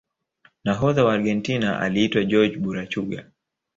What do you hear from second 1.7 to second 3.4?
aliitwa jorge burachuga